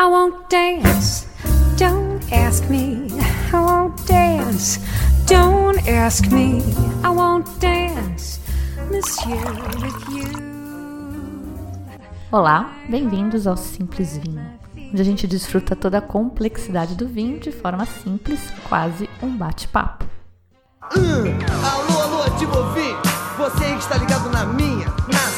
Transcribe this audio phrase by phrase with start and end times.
[0.00, 1.26] I won't dance.
[1.76, 3.08] Don't ask me.
[3.52, 4.80] I won't dance.
[5.26, 6.62] Don't ask me.
[7.04, 8.40] I won't dance.
[8.90, 9.36] Monsieur
[9.82, 10.24] with you.
[12.32, 14.40] Olá, bem-vindos ao Simples Vinho,
[14.74, 20.06] onde a gente desfruta toda a complexidade do vinho de forma simples, quase um bate-papo.
[20.96, 21.24] Hum,
[21.62, 22.96] alô, alô, Timofim!
[23.36, 25.29] Você que está ligado na minha, na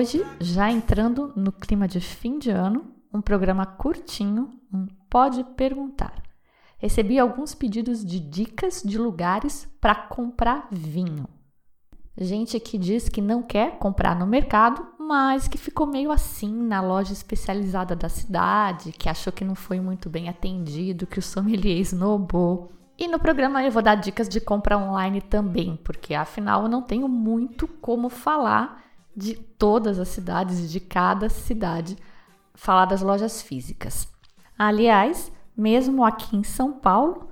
[0.00, 6.22] Hoje, já entrando no clima de fim de ano, um programa curtinho, um Pode Perguntar.
[6.78, 11.28] Recebi alguns pedidos de dicas de lugares para comprar vinho.
[12.16, 16.80] Gente que diz que não quer comprar no mercado, mas que ficou meio assim na
[16.80, 21.76] loja especializada da cidade, que achou que não foi muito bem atendido, que o sommelier
[21.76, 22.72] esnobou.
[22.98, 26.80] E no programa eu vou dar dicas de compra online também, porque afinal eu não
[26.80, 31.96] tenho muito como falar de todas as cidades e de cada cidade,
[32.54, 34.08] falar das lojas físicas.
[34.58, 37.28] Aliás, mesmo aqui em São Paulo,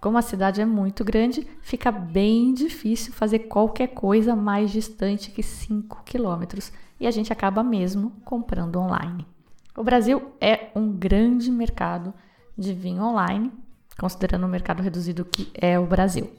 [0.00, 5.42] como a cidade é muito grande, fica bem difícil fazer qualquer coisa mais distante que
[5.42, 9.26] 5 quilômetros e a gente acaba mesmo comprando online.
[9.76, 12.12] O Brasil é um grande mercado
[12.58, 13.52] de vinho online,
[13.98, 16.30] considerando o mercado reduzido que é o Brasil.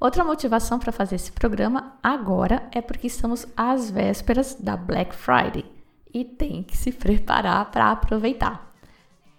[0.00, 5.66] Outra motivação para fazer esse programa agora é porque estamos às vésperas da Black Friday
[6.12, 8.74] e tem que se preparar para aproveitar.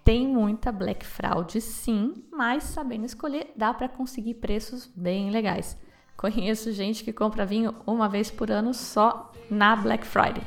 [0.04, 5.76] Tem muita Black Fraud, sim, mas sabendo escolher, dá para conseguir preços bem legais.
[6.16, 10.44] Conheço gente que compra vinho uma vez por ano só na Black Friday.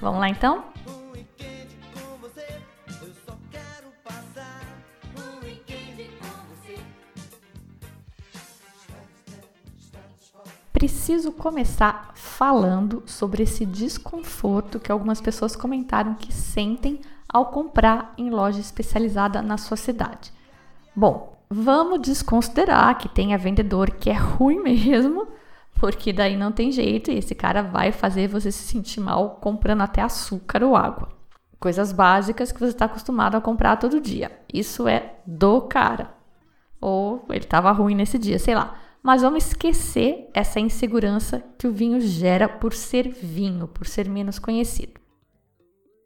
[0.00, 0.64] Vamos lá então?
[10.80, 18.30] Preciso começar falando sobre esse desconforto que algumas pessoas comentaram que sentem ao comprar em
[18.30, 20.32] loja especializada na sua cidade.
[20.96, 25.28] Bom, vamos desconsiderar que tenha vendedor que é ruim mesmo,
[25.78, 29.82] porque daí não tem jeito e esse cara vai fazer você se sentir mal comprando
[29.82, 31.10] até açúcar ou água.
[31.60, 34.32] Coisas básicas que você está acostumado a comprar todo dia.
[34.50, 36.14] Isso é do cara.
[36.80, 38.79] Ou ele estava ruim nesse dia, sei lá.
[39.02, 44.38] Mas vamos esquecer essa insegurança que o vinho gera por ser vinho, por ser menos
[44.38, 45.00] conhecido.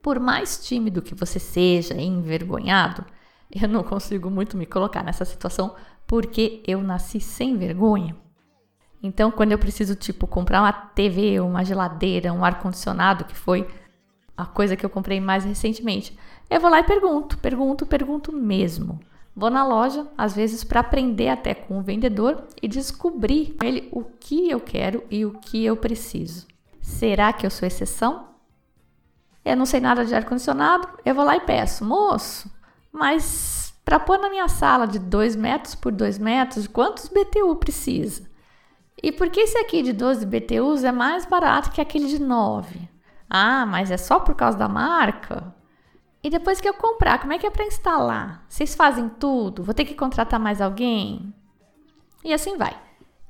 [0.03, 3.05] Por mais tímido que você seja envergonhado,
[3.51, 5.75] eu não consigo muito me colocar nessa situação
[6.07, 8.17] porque eu nasci sem vergonha.
[9.03, 13.69] Então, quando eu preciso, tipo, comprar uma TV, uma geladeira, um ar-condicionado, que foi
[14.37, 16.17] a coisa que eu comprei mais recentemente,
[16.49, 19.01] eu vou lá e pergunto, pergunto, pergunto mesmo.
[19.37, 23.89] Vou na loja, às vezes para aprender até com o vendedor e descobrir com ele
[23.91, 26.47] o que eu quero e o que eu preciso.
[26.81, 28.29] Será que eu sou exceção?
[29.45, 32.51] Eu não sei nada de ar-condicionado, eu vou lá e peço, moço,
[32.93, 38.31] mas para pôr na minha sala de 2 metros por 2 metros, quantos BTU precisa?
[39.03, 42.89] E por que esse aqui de 12 BTUs é mais barato que aquele de 9?
[43.29, 45.55] Ah, mas é só por causa da marca?
[46.25, 48.47] E depois que eu comprar, como é que é para instalar?
[48.49, 49.63] Vocês fazem tudo?
[49.63, 51.35] Vou ter que contratar mais alguém?
[52.25, 52.75] E assim vai.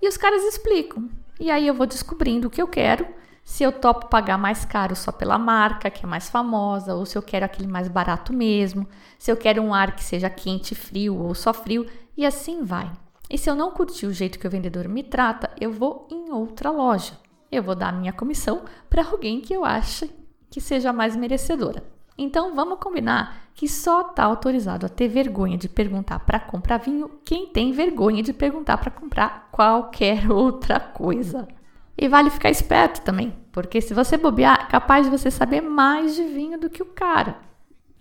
[0.01, 1.11] E os caras explicam.
[1.41, 3.05] E aí eu vou descobrindo o que eu quero,
[3.43, 7.19] se eu topo pagar mais caro só pela marca, que é mais famosa, ou se
[7.19, 8.89] eu quero aquele mais barato mesmo,
[9.19, 12.93] se eu quero um ar que seja quente, frio ou só frio, e assim vai.
[13.29, 16.31] E se eu não curtir o jeito que o vendedor me trata, eu vou em
[16.31, 17.19] outra loja.
[17.51, 20.09] Eu vou dar minha comissão para alguém que eu ache
[20.49, 21.94] que seja mais merecedora.
[22.17, 27.11] Então vamos combinar que só está autorizado a ter vergonha de perguntar para comprar vinho
[27.25, 31.49] quem tem vergonha de perguntar para comprar qualquer outra coisa.
[31.97, 36.15] E vale ficar esperto também, porque se você bobear, é capaz de você saber mais
[36.15, 37.37] de vinho do que o cara.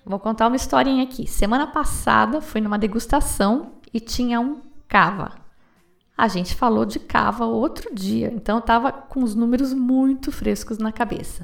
[0.03, 1.27] Vou contar uma historinha aqui.
[1.27, 5.31] Semana passada fui numa degustação e tinha um cava.
[6.17, 10.77] A gente falou de cava outro dia, então eu estava com os números muito frescos
[10.77, 11.43] na cabeça.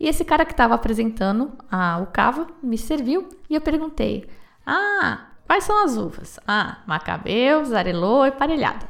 [0.00, 4.26] E esse cara que estava apresentando a, o cava me serviu e eu perguntei:
[4.64, 6.40] Ah, quais são as uvas?
[6.48, 8.88] Ah, Macabeus, Arelô e Parelhada.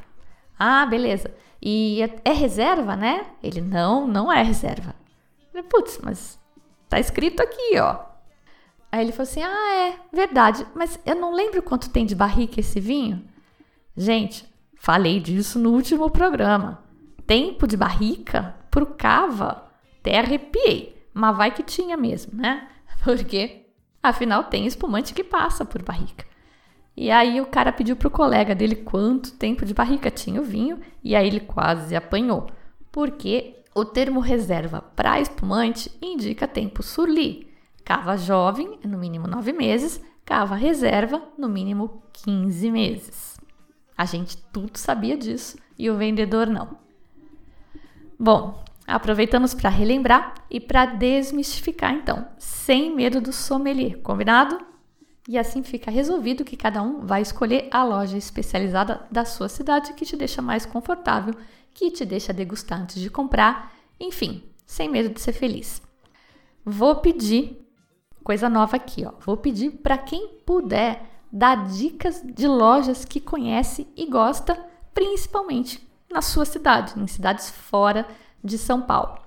[0.56, 1.34] Ah, beleza.
[1.60, 3.26] E é, é reserva, né?
[3.42, 4.94] Ele: Não, não é reserva.
[5.68, 6.38] Putz, mas
[6.88, 7.98] tá escrito aqui, ó.
[8.92, 12.60] Aí ele falou assim: Ah, é, verdade, mas eu não lembro quanto tem de barrica
[12.60, 13.24] esse vinho.
[13.96, 16.84] Gente, falei disso no último programa.
[17.26, 19.68] Tempo de barrica pro cava,
[19.98, 22.68] até arrepiei, mas vai que tinha mesmo, né?
[23.02, 23.66] Porque
[24.02, 26.24] afinal tem espumante que passa por barrica.
[26.96, 30.80] E aí o cara pediu pro colega dele quanto tempo de barrica tinha o vinho
[31.02, 32.50] e aí ele quase apanhou,
[32.92, 37.48] porque o termo reserva para espumante indica tempo surli.
[37.84, 43.40] Cava jovem, no mínimo 9 meses, cava reserva, no mínimo 15 meses.
[43.96, 46.76] A gente tudo sabia disso e o vendedor não.
[48.18, 54.60] Bom, aproveitamos para relembrar e para desmistificar então, sem medo do sommelier, combinado?
[55.28, 59.92] E assim fica resolvido que cada um vai escolher a loja especializada da sua cidade
[59.92, 61.34] que te deixa mais confortável,
[61.72, 65.80] que te deixa degustar antes de comprar, enfim, sem medo de ser feliz.
[66.64, 67.64] Vou pedir
[68.24, 69.12] coisa nova aqui, ó.
[69.24, 74.58] Vou pedir para quem puder dar dicas de lojas que conhece e gosta,
[74.92, 78.04] principalmente na sua cidade, em cidades fora
[78.42, 79.20] de São Paulo.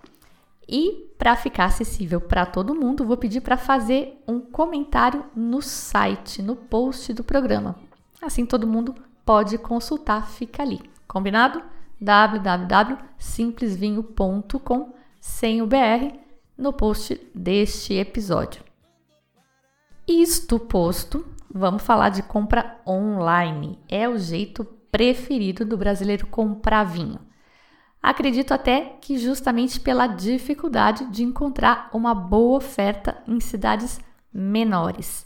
[0.68, 6.42] E para ficar acessível para todo mundo, vou pedir para fazer um comentário no site,
[6.42, 7.76] no post do programa.
[8.22, 8.96] Assim todo mundo
[9.26, 10.82] pode consultar, fica ali.
[11.08, 11.62] Combinado?
[12.00, 16.18] www.simplesvinho.com sem o BR
[16.58, 18.62] no post deste episódio.
[20.06, 23.80] Isto posto, vamos falar de compra online.
[23.88, 27.22] É o jeito preferido do brasileiro comprar vinho.
[28.04, 33.98] Acredito até que justamente pela dificuldade de encontrar uma boa oferta em cidades
[34.34, 35.26] menores.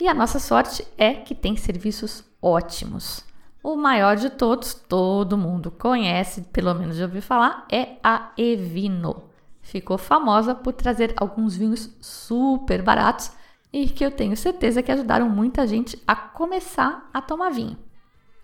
[0.00, 3.24] E a nossa sorte é que tem serviços ótimos.
[3.62, 9.30] O maior de todos, todo mundo conhece, pelo menos já ouviu falar, é a Evino.
[9.62, 13.30] Ficou famosa por trazer alguns vinhos super baratos
[13.72, 17.78] e que eu tenho certeza que ajudaram muita gente a começar a tomar vinho.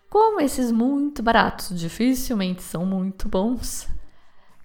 [0.08, 3.88] Como esses muito baratos dificilmente são muito bons,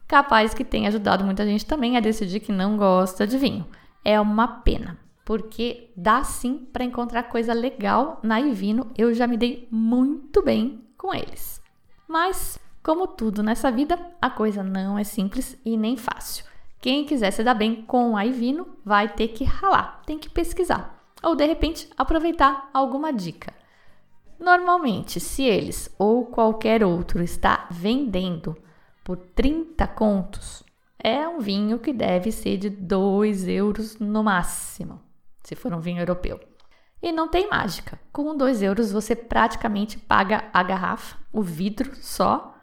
[0.07, 3.65] capaz que tenha ajudado muita gente também a decidir que não gosta de vinho.
[4.03, 8.91] É uma pena, porque dá sim para encontrar coisa legal na Ivino.
[8.97, 11.61] Eu já me dei muito bem com eles.
[12.07, 16.45] Mas, como tudo nessa vida, a coisa não é simples e nem fácil.
[16.79, 20.99] Quem quiser se dar bem com a Ivino vai ter que ralar, tem que pesquisar.
[21.23, 23.60] Ou de repente aproveitar alguma dica.
[24.41, 28.57] Normalmente, se eles ou qualquer outro está vendendo
[29.03, 30.63] por 30 contos,
[30.97, 34.99] é um vinho que deve ser de 2 euros no máximo,
[35.43, 36.39] se for um vinho europeu.
[37.01, 37.99] E não tem mágica.
[38.11, 42.55] Com 2 euros você praticamente paga a garrafa, o vidro só,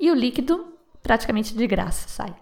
[0.00, 2.34] e o líquido praticamente de graça sai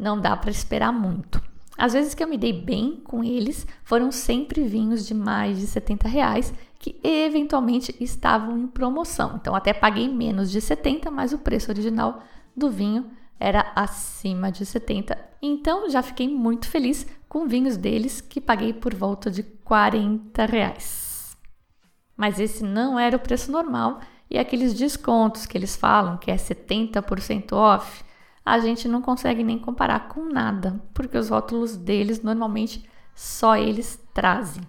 [0.00, 1.42] não dá para esperar muito.
[1.76, 5.66] As vezes que eu me dei bem com eles foram sempre vinhos de mais de
[5.66, 9.36] 70 reais que eventualmente estavam em promoção.
[9.36, 12.22] Então até paguei menos de 70, mas o preço original
[12.56, 15.16] do vinho era acima de 70.
[15.42, 21.36] Então já fiquei muito feliz com vinhos deles que paguei por volta de 40 reais.
[22.16, 24.00] Mas esse não era o preço normal
[24.30, 28.02] e aqueles descontos que eles falam que é 70% off
[28.44, 34.02] a gente não consegue nem comparar com nada, porque os rótulos deles normalmente só eles
[34.14, 34.62] trazem.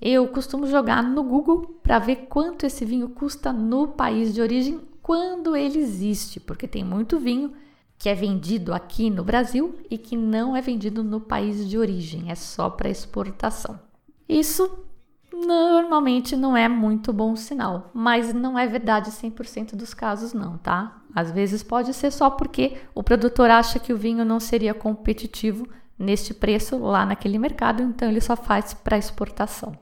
[0.00, 4.80] Eu costumo jogar no Google para ver quanto esse vinho custa no país de origem
[5.02, 7.52] quando ele existe, porque tem muito vinho
[7.98, 12.30] que é vendido aqui no Brasil e que não é vendido no país de origem,
[12.30, 13.78] é só para exportação.
[14.26, 14.86] Isso
[15.30, 21.02] normalmente não é muito bom sinal, mas não é verdade 100% dos casos não, tá?
[21.14, 25.68] Às vezes pode ser só porque o produtor acha que o vinho não seria competitivo
[25.98, 29.74] neste preço lá naquele mercado, então ele só faz para exportação.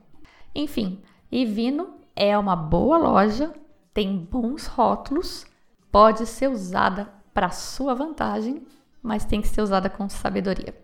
[0.55, 3.53] Enfim, Ivino é uma boa loja,
[3.93, 5.47] tem bons rótulos,
[5.91, 8.67] pode ser usada para sua vantagem,
[9.03, 10.75] mas tem que ser usada com sabedoria.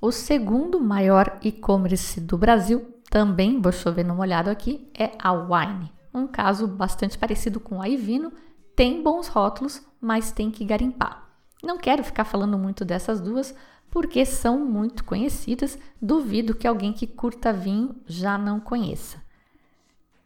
[0.00, 5.92] O segundo maior e-commerce do Brasil, também vou chover no molhado aqui, é a Wine.
[6.14, 8.32] Um caso bastante parecido com a Ivino,
[8.76, 11.28] tem bons rótulos, mas tem que garimpar.
[11.62, 13.54] Não quero ficar falando muito dessas duas
[13.90, 19.22] porque são muito conhecidas, duvido que alguém que curta vinho já não conheça.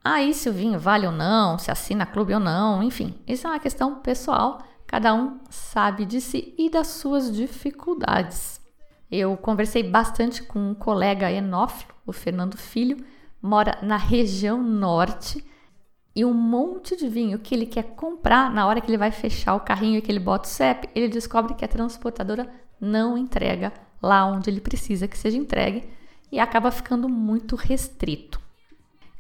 [0.05, 3.51] Aí, se o vinho vale ou não, se assina clube ou não, enfim, isso é
[3.51, 8.61] uma questão pessoal, cada um sabe de si e das suas dificuldades.
[9.11, 13.05] Eu conversei bastante com um colega enófilo, o Fernando Filho,
[13.41, 15.45] mora na região norte
[16.15, 19.55] e um monte de vinho que ele quer comprar, na hora que ele vai fechar
[19.55, 23.73] o carrinho e que ele bota o CEP, ele descobre que a transportadora não entrega
[24.03, 25.85] lá onde ele precisa que seja entregue.
[26.31, 28.41] e acaba ficando muito restrito.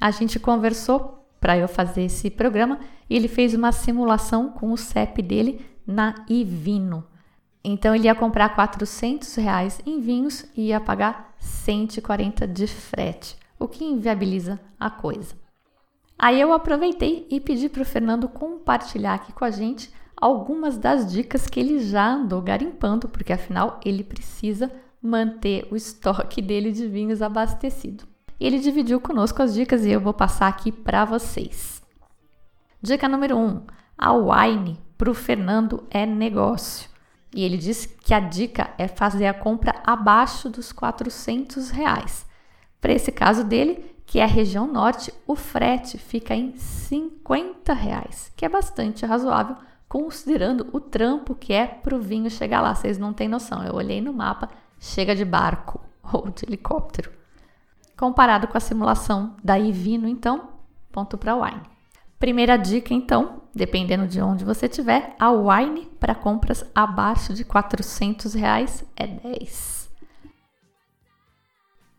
[0.01, 4.79] A gente conversou para eu fazer esse programa e ele fez uma simulação com o
[4.79, 7.05] CEP dele na Ivino.
[7.63, 13.69] Então ele ia comprar 400 reais em vinhos e ia pagar 140 de frete, o
[13.69, 15.35] que inviabiliza a coisa.
[16.19, 19.93] Aí eu aproveitei e pedi para o Fernando compartilhar aqui com a gente
[20.23, 24.71] algumas das dicas que ele já andou garimpando, porque afinal ele precisa
[25.03, 28.05] manter o estoque dele de vinhos abastecido.
[28.39, 31.83] Ele dividiu conosco as dicas e eu vou passar aqui para vocês.
[32.81, 33.63] Dica número 1: um,
[33.99, 36.89] a wine para o Fernando é negócio.
[37.35, 42.25] E ele disse que a dica é fazer a compra abaixo dos 400 reais.
[42.81, 48.31] Para esse caso dele, que é a região norte, o frete fica em 50 reais,
[48.37, 49.57] que é bastante razoável
[49.93, 52.75] considerando o trampo que é para o vinho chegar lá.
[52.75, 53.63] Vocês não têm noção.
[53.63, 54.49] Eu olhei no mapa,
[54.81, 55.79] chega de barco
[56.11, 57.13] ou de helicóptero.
[57.95, 60.49] Comparado com a simulação da Ivino, então,
[60.91, 61.61] ponto para wine.
[62.19, 68.33] Primeira dica, então, dependendo de onde você estiver, a wine para compras abaixo de 400
[68.33, 69.91] reais é 10.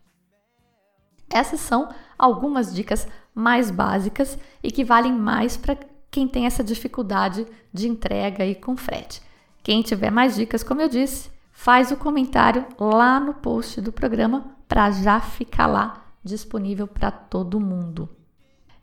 [1.30, 5.78] Essas são algumas dicas mais básicas e que valem mais para
[6.12, 9.22] quem tem essa dificuldade de entrega e com frete.
[9.62, 14.56] Quem tiver mais dicas, como eu disse, faz o comentário lá no post do programa
[14.68, 18.10] para já ficar lá disponível para todo mundo.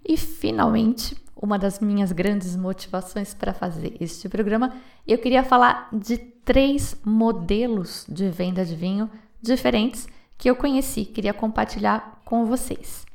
[0.05, 4.75] E finalmente, uma das minhas grandes motivações para fazer este programa,
[5.07, 9.11] eu queria falar de três modelos de venda de vinho
[9.43, 13.06] diferentes que eu conheci, queria compartilhar com vocês.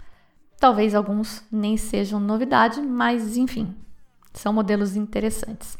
[0.57, 3.75] Talvez alguns nem sejam novidade, mas enfim,
[4.33, 5.75] são modelos interessantes.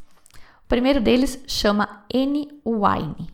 [0.66, 3.30] O primeiro deles chama N-Wine.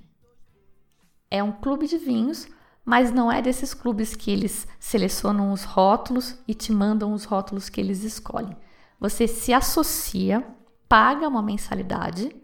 [1.31, 2.47] É um clube de vinhos,
[2.85, 7.67] mas não é desses clubes que eles selecionam os rótulos e te mandam os rótulos
[7.67, 8.55] que eles escolhem.
[8.99, 10.45] Você se associa,
[10.87, 12.35] paga uma mensalidade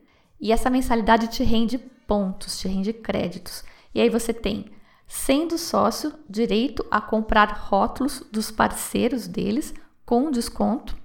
[0.41, 3.63] e essa mensalidade te rende pontos, te rende créditos.
[3.93, 4.71] E aí você tem
[5.07, 9.73] sendo sócio, direito a comprar rótulos dos parceiros deles
[10.05, 10.95] com desconto.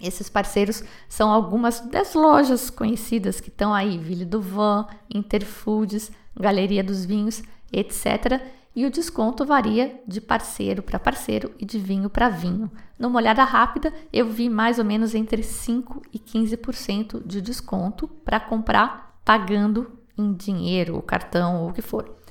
[0.00, 6.82] Esses parceiros são algumas das lojas conhecidas que estão aí, Ville do Van, Interfoods, Galeria
[6.82, 8.42] dos Vinhos, etc.
[8.74, 12.70] E o desconto varia de parceiro para parceiro e de vinho para vinho.
[12.98, 18.40] Numa olhada rápida, eu vi mais ou menos entre 5 e 15% de desconto para
[18.40, 22.21] comprar pagando em dinheiro, cartão ou o que for.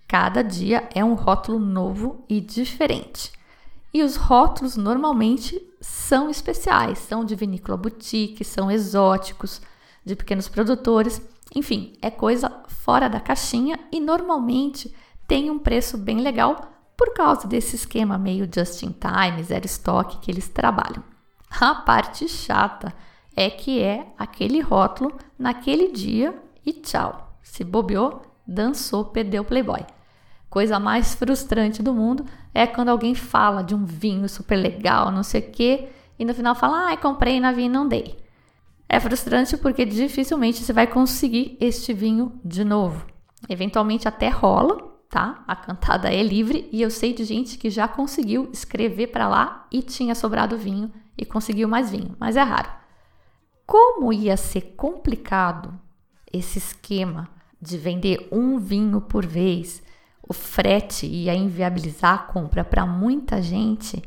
[0.07, 3.31] Cada dia é um rótulo novo e diferente.
[3.93, 9.61] E os rótulos normalmente são especiais, são de vinícola boutique, são exóticos
[10.05, 11.21] de pequenos produtores.
[11.55, 14.93] Enfim, é coisa fora da caixinha e normalmente
[15.27, 20.17] tem um preço bem legal por causa desse esquema meio just in time, zero estoque
[20.17, 21.03] que eles trabalham.
[21.49, 22.93] A parte chata
[23.35, 27.37] é que é aquele rótulo naquele dia e tchau.
[27.41, 29.85] Se bobeou, dançou, perdeu o Playboy.
[30.49, 35.23] Coisa mais frustrante do mundo é quando alguém fala de um vinho super legal, não
[35.23, 38.17] sei o quê, e no final fala, ah, comprei na vinha e não dei.
[38.91, 43.05] É frustrante porque dificilmente você vai conseguir este vinho de novo.
[43.47, 44.77] Eventualmente até rola,
[45.07, 45.43] tá?
[45.47, 49.67] A cantada é livre e eu sei de gente que já conseguiu escrever para lá
[49.71, 52.71] e tinha sobrado vinho e conseguiu mais vinho, mas é raro.
[53.63, 55.79] Como ia ser complicado
[56.33, 57.29] esse esquema
[57.61, 59.83] de vender um vinho por vez,
[60.27, 64.01] o frete ia inviabilizar a compra para muita gente,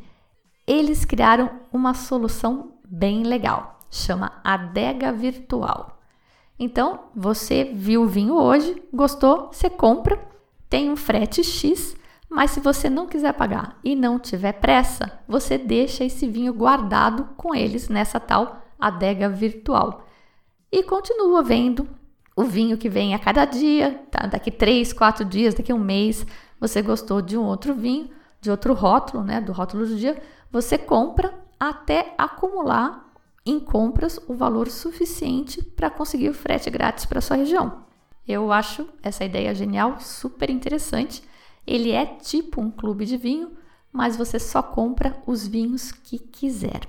[0.67, 6.01] eles criaram uma solução bem legal, chama adega virtual.
[6.59, 10.19] Então, você viu o vinho hoje, gostou, você compra,
[10.69, 11.95] tem um frete X,
[12.29, 17.29] mas se você não quiser pagar e não tiver pressa, você deixa esse vinho guardado
[17.37, 20.07] com eles nessa tal adega virtual.
[20.71, 21.87] E continua vendo
[22.35, 24.27] o vinho que vem a cada dia, tá?
[24.27, 26.27] daqui três, quatro dias, daqui um mês,
[26.59, 28.09] você gostou de um outro vinho,
[28.41, 30.21] de outro rótulo, né, do rótulo do dia,
[30.51, 33.12] você compra até acumular
[33.45, 37.85] em compras o valor suficiente para conseguir o frete grátis para sua região.
[38.27, 41.23] Eu acho essa ideia genial, super interessante.
[41.67, 43.53] Ele é tipo um clube de vinho,
[43.93, 46.81] mas você só compra os vinhos que quiser.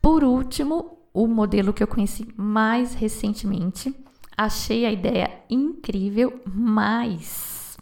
[0.00, 3.94] Por último, o modelo que eu conheci mais recentemente,
[4.36, 7.76] achei a ideia incrível, mas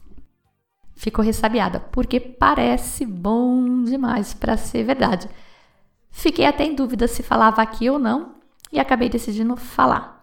[0.96, 5.28] ficou ressabiada, porque parece bom demais para ser verdade.
[6.10, 8.36] Fiquei até em dúvida se falava aqui ou não
[8.72, 10.18] e acabei decidindo falar.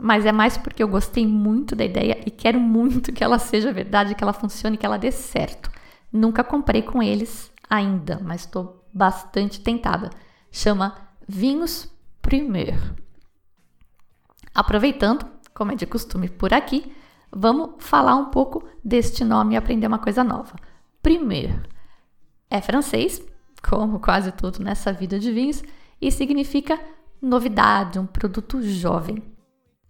[0.00, 3.72] Mas é mais porque eu gostei muito da ideia e quero muito que ela seja
[3.72, 5.70] verdade, que ela funcione, que ela dê certo.
[6.12, 10.10] Nunca comprei com eles ainda, mas estou bastante tentada.
[10.50, 10.96] Chama
[11.28, 11.88] Vinhos
[12.22, 12.78] Premier.
[14.54, 16.92] Aproveitando, como é de costume por aqui,
[17.30, 20.56] vamos falar um pouco deste nome e aprender uma coisa nova.
[21.02, 21.62] Premier
[22.50, 23.22] é francês,
[23.62, 25.62] como quase tudo nessa vida de vinhos,
[26.00, 26.80] e significa
[27.20, 29.22] novidade, um produto jovem.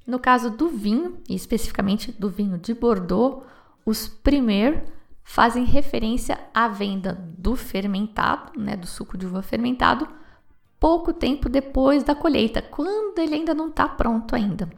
[0.06, 3.44] No caso do vinho, e especificamente do vinho de Bordeaux,
[3.86, 4.84] os Premier
[5.22, 10.08] fazem referência à venda do fermentado, né, do suco de uva fermentado,
[10.80, 14.68] pouco tempo depois da colheita, quando ele ainda não está pronto ainda.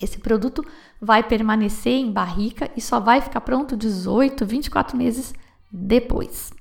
[0.00, 0.64] Esse produto
[1.00, 5.34] vai permanecer em barrica e só vai ficar pronto 18, 24 meses
[5.70, 6.52] depois.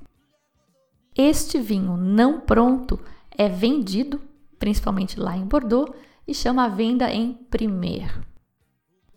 [1.18, 3.00] Este vinho não pronto
[3.32, 4.20] é vendido,
[4.60, 5.94] principalmente lá em Bordeaux,
[6.28, 8.26] e chama a venda em primeiro.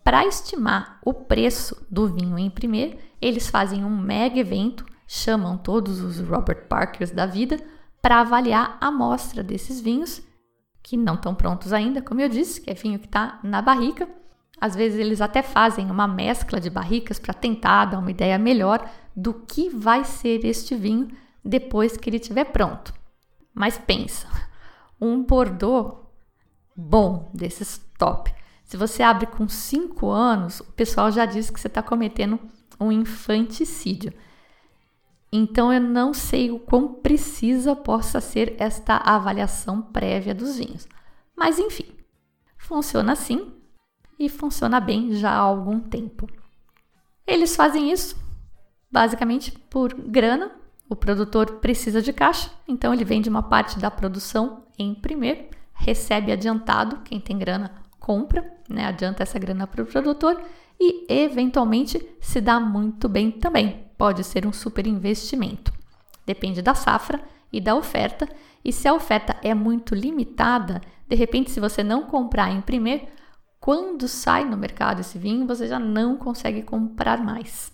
[0.03, 5.99] Para estimar o preço do vinho em primeiro, eles fazem um mega evento, chamam todos
[6.01, 7.59] os Robert Parkers da vida
[8.01, 10.21] para avaliar a amostra desses vinhos
[10.81, 14.07] que não estão prontos ainda, como eu disse, que é vinho que está na barrica.
[14.59, 18.89] Às vezes eles até fazem uma mescla de barricas para tentar dar uma ideia melhor
[19.15, 21.09] do que vai ser este vinho
[21.43, 22.93] depois que ele estiver pronto.
[23.53, 24.27] Mas pensa,
[24.99, 26.05] um Bordeaux
[26.75, 28.33] bom desses top.
[28.63, 32.39] Se você abre com 5 anos, o pessoal já diz que você está cometendo
[32.79, 34.13] um infanticídio.
[35.31, 40.87] Então eu não sei o quão precisa possa ser esta avaliação prévia dos vinhos.
[41.35, 41.85] Mas enfim,
[42.57, 43.53] funciona assim
[44.17, 46.27] e funciona bem já há algum tempo.
[47.25, 48.17] Eles fazem isso
[48.91, 50.51] basicamente por grana.
[50.89, 56.31] O produtor precisa de caixa, então ele vende uma parte da produção em primeiro, recebe
[56.31, 60.41] adiantado, quem tem grana compra, né, adianta essa grana para o produtor
[60.79, 65.73] e eventualmente se dá muito bem também pode ser um super investimento.
[66.25, 67.21] Depende da safra
[67.51, 68.27] e da oferta,
[68.63, 73.05] e se a oferta é muito limitada, de repente, se você não comprar em primeiro,
[73.59, 77.73] quando sai no mercado esse vinho, você já não consegue comprar mais.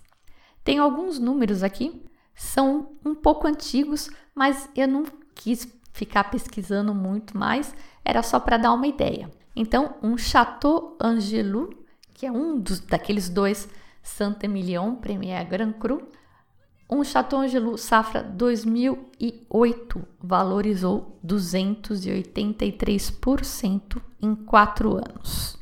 [0.64, 2.04] Tem alguns números aqui,
[2.36, 8.58] são um pouco antigos, mas eu não quis ficar pesquisando muito mais, era só para
[8.58, 9.32] dar uma ideia.
[9.56, 11.70] Então, um Chateau Angelou,
[12.14, 13.70] que é um dos, daqueles dois
[14.04, 16.10] Saint-Emilion Premier Grand Cru.
[16.90, 25.58] Um Chateau Angelou Safra 2008 valorizou 283% em 4 anos.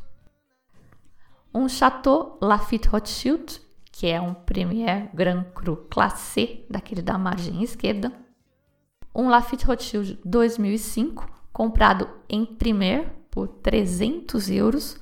[1.54, 3.62] Um Chateau Lafite Rothschild,
[3.94, 8.12] que é um Premier Grand Cru Classé, daquele da margem esquerda.
[9.16, 15.00] Um Lafite Rothschild 2005, comprado em Premier por 300 euros,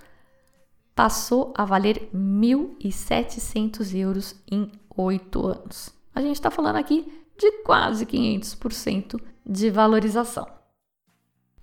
[0.94, 5.90] passou a valer 1.700 euros em 8 anos.
[6.14, 10.46] A gente está falando aqui de quase 500% de valorização.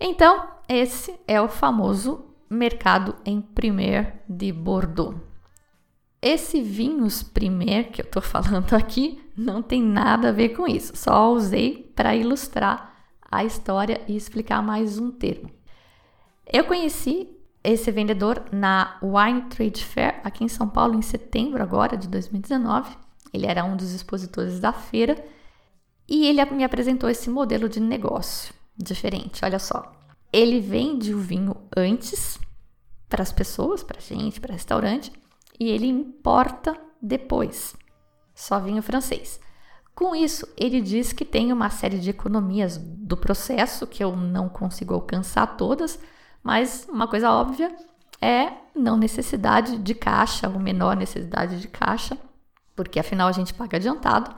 [0.00, 5.28] Então, esse é o famoso mercado em primeiro de Bordeaux.
[6.20, 10.96] Esse vinhos primeiro que eu tô falando aqui não tem nada a ver com isso,
[10.96, 12.92] só usei para ilustrar
[13.30, 15.50] a história e explicar mais um termo.
[16.50, 17.28] Eu conheci
[17.62, 22.96] esse vendedor na Wine Trade Fair aqui em São Paulo em setembro agora de 2019.
[23.32, 25.22] Ele era um dos expositores da feira
[26.08, 29.44] e ele me apresentou esse modelo de negócio diferente.
[29.44, 29.92] Olha só,
[30.32, 32.38] ele vende o vinho antes
[33.08, 35.12] para as pessoas, para gente, para restaurante,
[35.58, 37.76] e ele importa depois.
[38.34, 39.40] Só vinho francês.
[39.94, 44.48] Com isso, ele diz que tem uma série de economias do processo que eu não
[44.48, 45.98] consigo alcançar todas,
[46.40, 47.74] mas uma coisa óbvia
[48.20, 52.16] é não necessidade de caixa, ou menor necessidade de caixa,
[52.76, 54.34] porque afinal a gente paga adiantado.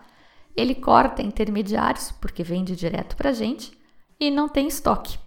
[0.56, 3.78] Ele corta intermediários, porque vende direto para a gente,
[4.18, 5.18] e não tem estoque.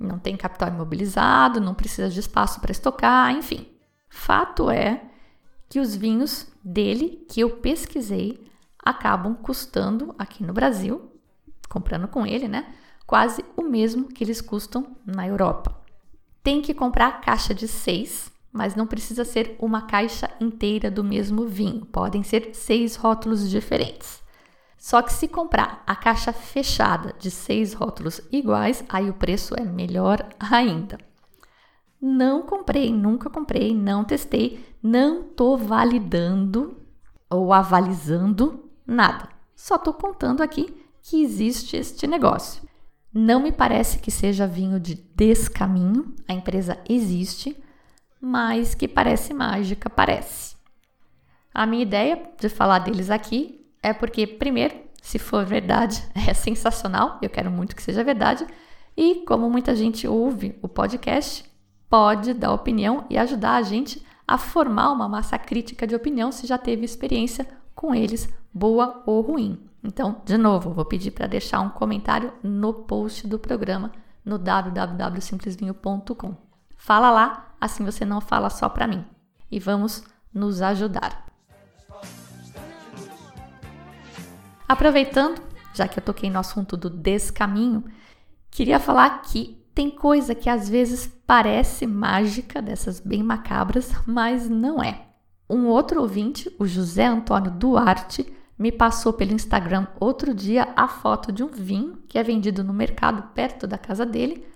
[0.00, 3.75] Não tem capital imobilizado, não precisa de espaço para estocar, enfim.
[4.16, 5.02] Fato é
[5.68, 8.42] que os vinhos dele, que eu pesquisei,
[8.82, 11.12] acabam custando aqui no Brasil,
[11.68, 12.74] comprando com ele, né?
[13.06, 15.80] Quase o mesmo que eles custam na Europa.
[16.42, 21.46] Tem que comprar caixa de seis, mas não precisa ser uma caixa inteira do mesmo
[21.46, 21.84] vinho.
[21.84, 24.24] Podem ser seis rótulos diferentes.
[24.78, 29.64] Só que se comprar a caixa fechada de seis rótulos iguais, aí o preço é
[29.64, 30.98] melhor ainda.
[32.00, 36.76] Não comprei, nunca comprei, não testei, não tô validando
[37.28, 39.28] ou avalizando Nada.
[39.56, 42.62] Só estou contando aqui que existe este negócio.
[43.12, 47.56] Não me parece que seja vinho de descaminho, a empresa existe,
[48.20, 50.54] mas que parece mágica, parece.
[51.52, 57.18] A minha ideia de falar deles aqui é porque, primeiro, se for verdade, é sensacional,
[57.22, 58.46] eu quero muito que seja verdade,
[58.96, 61.44] e como muita gente ouve o podcast,
[61.88, 66.46] pode dar opinião e ajudar a gente a formar uma massa crítica de opinião se
[66.46, 69.60] já teve experiência com eles boa ou ruim.
[69.84, 73.92] Então, de novo, vou pedir para deixar um comentário no post do programa
[74.24, 76.34] no www.simplesvinho.com.
[76.76, 79.04] Fala lá, assim você não fala só para mim.
[79.50, 80.02] E vamos
[80.34, 81.24] nos ajudar.
[84.68, 85.40] Aproveitando,
[85.72, 87.84] já que eu toquei no assunto do descaminho,
[88.50, 94.82] queria falar que tem coisa que às vezes parece mágica, dessas bem macabras, mas não
[94.82, 95.08] é.
[95.50, 98.26] Um outro ouvinte, o José Antônio Duarte,
[98.58, 102.72] me passou pelo Instagram outro dia a foto de um vinho que é vendido no
[102.72, 104.46] mercado perto da casa dele,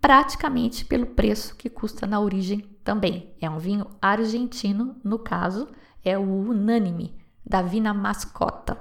[0.00, 3.34] praticamente pelo preço que custa na origem também.
[3.38, 5.68] É um vinho argentino, no caso,
[6.02, 8.78] é o Unânime, da Vina Mascota.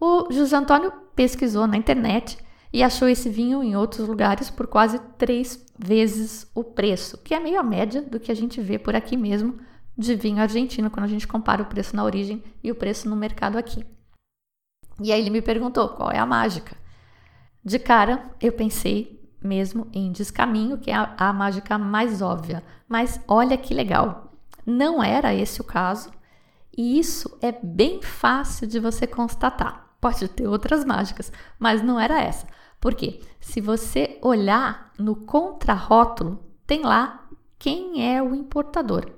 [0.00, 4.98] O José Antônio pesquisou na internet e achou esse vinho em outros lugares por quase
[5.18, 8.94] três vezes o preço, que é meio a média do que a gente vê por
[8.94, 9.58] aqui mesmo
[9.96, 13.16] de vinho argentino quando a gente compara o preço na origem e o preço no
[13.16, 13.84] mercado aqui.
[15.00, 16.76] E aí ele me perguntou qual é a mágica.
[17.64, 22.62] De cara, eu pensei mesmo em descaminho, que é a, a mágica mais óbvia.
[22.88, 24.32] Mas olha que legal,
[24.64, 26.10] não era esse o caso,
[26.76, 29.85] e isso é bem fácil de você constatar.
[30.00, 32.46] Pode ter outras mágicas, mas não era essa.
[32.80, 37.28] Porque se você olhar no contrarótulo, tem lá
[37.58, 39.10] quem é o importador.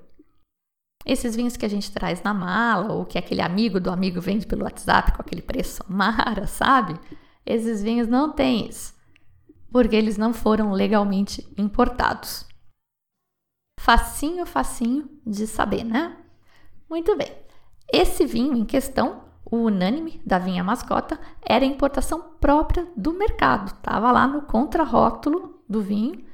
[1.04, 4.46] Esses vinhos que a gente traz na mala, ou que aquele amigo do amigo vende
[4.46, 6.98] pelo WhatsApp com aquele preço mara, sabe?
[7.44, 8.94] Esses vinhos não têm isso,
[9.72, 12.46] porque eles não foram legalmente importados.
[13.80, 16.16] Facinho, facinho de saber, né?
[16.90, 17.32] Muito bem.
[17.90, 23.72] Esse vinho em questão, o Unânime da Vinha Mascota, era importação própria do mercado.
[23.82, 26.24] Tava lá no contrarótulo do vinho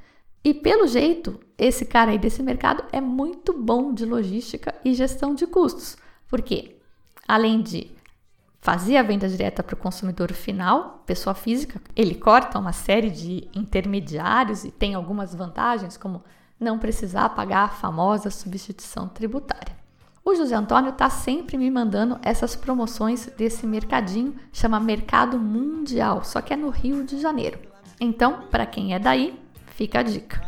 [0.43, 5.33] e pelo jeito, esse cara aí desse mercado é muito bom de logística e gestão
[5.33, 5.97] de custos.
[6.27, 6.75] Porque
[7.27, 7.91] além de
[8.61, 13.47] fazer a venda direta para o consumidor final, pessoa física, ele corta uma série de
[13.55, 16.23] intermediários e tem algumas vantagens, como
[16.59, 19.84] não precisar pagar a famosa substituição tributária.
[20.25, 26.41] O José Antônio está sempre me mandando essas promoções desse mercadinho, chama Mercado Mundial, só
[26.41, 27.59] que é no Rio de Janeiro.
[28.01, 29.39] Então, para quem é daí,
[29.75, 30.41] Fica a dica.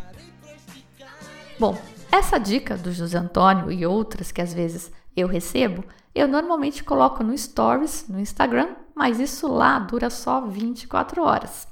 [1.59, 1.77] Bom,
[2.09, 5.83] essa dica do José Antônio e outras que às vezes eu recebo,
[6.15, 11.67] eu normalmente coloco no Stories no Instagram, mas isso lá dura só 24 horas.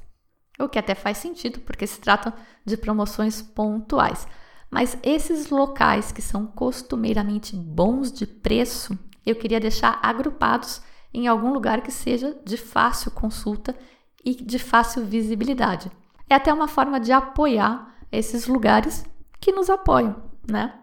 [0.60, 2.34] O que até faz sentido, porque se trata
[2.66, 4.28] de promoções pontuais.
[4.76, 10.82] Mas esses locais que são costumeiramente bons de preço, eu queria deixar agrupados
[11.14, 13.74] em algum lugar que seja de fácil consulta
[14.26, 15.90] e de fácil visibilidade.
[16.30, 19.06] É até uma forma de apoiar esses lugares
[19.40, 20.78] que nos apoiam, né?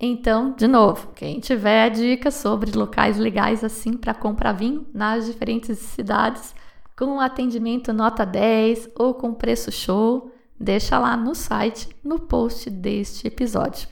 [0.00, 5.78] Então, de novo, quem tiver dicas sobre locais legais assim para comprar vinho nas diferentes
[5.78, 6.54] cidades,
[6.96, 13.26] com atendimento nota 10 ou com preço show, deixa lá no site, no post deste
[13.26, 13.88] episódio.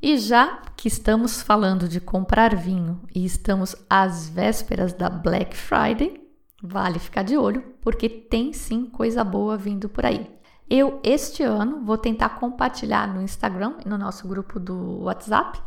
[0.00, 6.22] E já que estamos falando de comprar vinho e estamos às vésperas da Black Friday,
[6.62, 10.30] vale ficar de olho, porque tem sim coisa boa vindo por aí.
[10.68, 15.60] Eu, este ano, vou tentar compartilhar no Instagram e no nosso grupo do WhatsApp.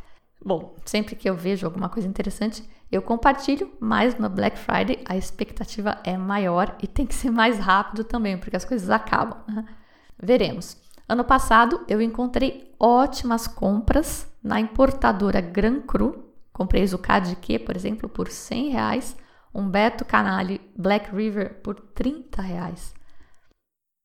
[0.43, 5.17] Bom, sempre que eu vejo alguma coisa interessante, eu compartilho, mas no Black Friday a
[5.17, 9.39] expectativa é maior e tem que ser mais rápido também, porque as coisas acabam.
[9.47, 9.65] Né?
[10.17, 10.77] Veremos.
[11.07, 16.33] Ano passado eu encontrei ótimas compras na importadora Gran Cru.
[16.53, 19.17] Comprei Zucchini Q, por exemplo, por 100 reais.
[19.53, 22.93] Um Beto Canale Black River por 30 reais.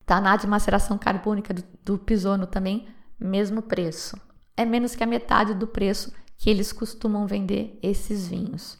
[0.05, 2.87] Taná de maceração carbônica do, do Pisono também,
[3.19, 4.17] mesmo preço.
[4.57, 8.77] É menos que a metade do preço que eles costumam vender esses vinhos.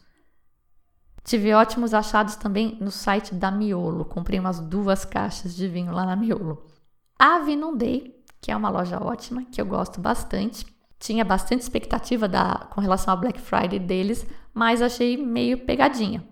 [1.24, 4.04] Tive ótimos achados também no site da Miolo.
[4.04, 6.66] Comprei umas duas caixas de vinho lá na Miolo.
[7.18, 10.66] A Vinundei, que é uma loja ótima, que eu gosto bastante.
[10.98, 16.26] Tinha bastante expectativa da, com relação à Black Friday deles, mas achei meio pegadinha,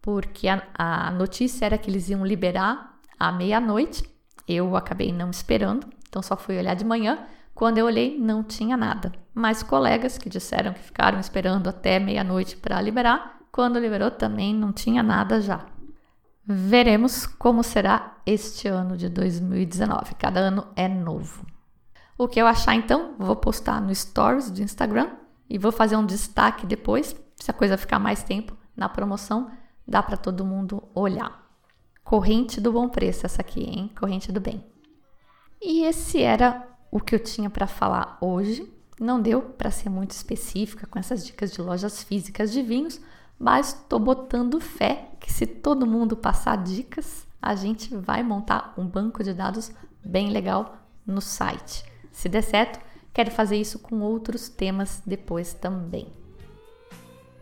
[0.00, 4.04] porque a, a notícia era que eles iam liberar à meia-noite.
[4.46, 7.26] Eu acabei não esperando, então só fui olhar de manhã.
[7.54, 9.12] Quando eu olhei, não tinha nada.
[9.32, 14.72] Mas colegas que disseram que ficaram esperando até meia-noite para liberar, quando liberou também não
[14.72, 15.64] tinha nada já.
[16.44, 20.14] Veremos como será este ano de 2019.
[20.16, 21.46] Cada ano é novo.
[22.18, 25.10] O que eu achar então, vou postar no Stories do Instagram
[25.48, 29.50] e vou fazer um destaque depois, se a coisa ficar mais tempo na promoção,
[29.86, 31.44] dá para todo mundo olhar.
[32.02, 33.90] Corrente do bom preço essa aqui, hein?
[33.98, 34.64] Corrente do bem.
[35.62, 38.72] E esse era o que eu tinha para falar hoje.
[39.00, 43.00] Não deu para ser muito específica com essas dicas de lojas físicas de vinhos,
[43.36, 48.86] mas estou botando fé que se todo mundo passar dicas, a gente vai montar um
[48.86, 49.72] banco de dados
[50.04, 51.84] bem legal no site.
[52.12, 52.78] Se der certo,
[53.12, 56.06] quero fazer isso com outros temas depois também.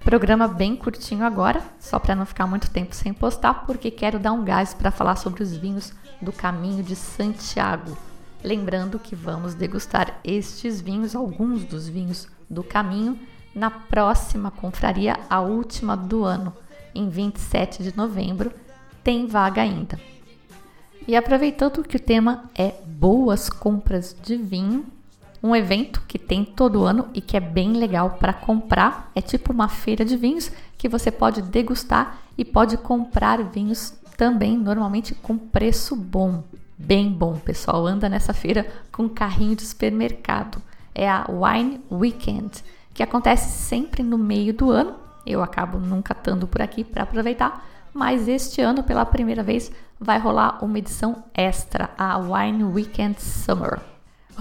[0.00, 4.32] Programa bem curtinho agora, só para não ficar muito tempo sem postar, porque quero dar
[4.32, 7.94] um gás para falar sobre os vinhos do Caminho de Santiago.
[8.42, 13.18] Lembrando que vamos degustar estes vinhos, alguns dos vinhos do caminho,
[13.54, 16.52] na próxima confraria, a última do ano,
[16.94, 18.52] em 27 de novembro.
[19.04, 19.98] Tem vaga ainda.
[21.06, 24.86] E aproveitando que o tema é boas compras de vinho,
[25.42, 29.52] um evento que tem todo ano e que é bem legal para comprar, é tipo
[29.52, 35.36] uma feira de vinhos que você pode degustar e pode comprar vinhos também, normalmente com
[35.36, 36.44] preço bom,
[36.82, 37.36] bem bom.
[37.36, 40.60] pessoal anda nessa feira com carrinho de supermercado.
[40.94, 44.94] É a Wine Weekend, que acontece sempre no meio do ano.
[45.24, 50.18] Eu acabo nunca estando por aqui para aproveitar, mas este ano, pela primeira vez, vai
[50.18, 53.78] rolar uma edição extra, a Wine Weekend Summer.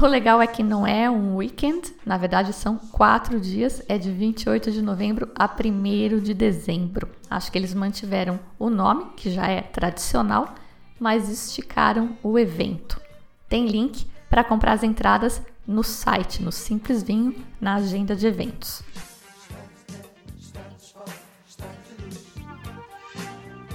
[0.01, 4.09] O legal é que não é um weekend, na verdade são quatro dias, é de
[4.09, 7.09] 28 de novembro a 1 de dezembro.
[7.29, 10.55] Acho que eles mantiveram o nome, que já é tradicional,
[11.01, 13.01] mas esticaram o evento.
[13.49, 18.83] Tem link para comprar as entradas no site, no Simples Vinho, na agenda de eventos.